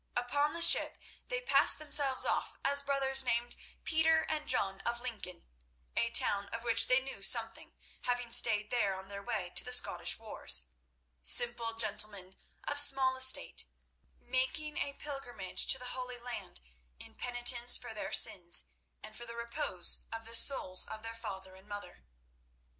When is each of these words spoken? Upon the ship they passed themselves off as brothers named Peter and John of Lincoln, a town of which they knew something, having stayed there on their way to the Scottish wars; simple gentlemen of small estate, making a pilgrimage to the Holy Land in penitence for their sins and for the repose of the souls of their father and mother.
Upon 0.17 0.53
the 0.53 0.63
ship 0.63 0.97
they 1.27 1.41
passed 1.41 1.77
themselves 1.77 2.25
off 2.25 2.57
as 2.65 2.81
brothers 2.81 3.23
named 3.23 3.55
Peter 3.83 4.23
and 4.27 4.47
John 4.47 4.81
of 4.83 4.99
Lincoln, 4.99 5.45
a 5.95 6.09
town 6.09 6.47
of 6.49 6.63
which 6.63 6.87
they 6.87 6.99
knew 6.99 7.21
something, 7.21 7.75
having 8.05 8.31
stayed 8.31 8.71
there 8.71 8.95
on 8.95 9.09
their 9.09 9.21
way 9.21 9.51
to 9.53 9.63
the 9.63 9.71
Scottish 9.71 10.17
wars; 10.17 10.63
simple 11.21 11.75
gentlemen 11.75 12.35
of 12.67 12.79
small 12.79 13.15
estate, 13.15 13.65
making 14.17 14.75
a 14.79 14.93
pilgrimage 14.93 15.67
to 15.67 15.77
the 15.77 15.89
Holy 15.93 16.17
Land 16.17 16.61
in 16.97 17.13
penitence 17.13 17.77
for 17.77 17.93
their 17.93 18.11
sins 18.11 18.63
and 19.03 19.15
for 19.15 19.27
the 19.27 19.35
repose 19.35 19.99
of 20.11 20.25
the 20.25 20.33
souls 20.33 20.83
of 20.85 21.03
their 21.03 21.13
father 21.13 21.53
and 21.53 21.67
mother. 21.67 22.03